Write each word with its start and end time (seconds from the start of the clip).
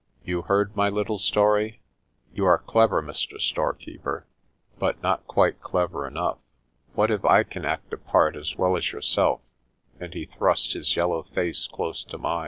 "You 0.25 0.41
heard 0.41 0.75
my 0.75 0.89
little 0.89 1.19
story? 1.19 1.79
You 2.33 2.43
are 2.45 2.57
clever, 2.57 3.03
Mr. 3.03 3.39
Storekeeper, 3.39 4.25
but 4.79 4.99
not 5.03 5.27
quite 5.27 5.61
clever 5.61 6.07
enough. 6.07 6.39
What 6.95 7.11
if 7.11 7.23
I 7.23 7.43
can 7.43 7.65
act 7.65 7.93
a 7.93 7.97
part 7.99 8.35
as 8.35 8.55
well 8.57 8.75
as 8.75 8.91
yourself?" 8.91 9.41
And 9.99 10.11
he 10.15 10.25
thrust 10.25 10.73
his 10.73 10.95
yellow 10.95 11.21
face 11.21 11.67
close 11.67 12.03
to 12.05 12.17
mine. 12.17 12.39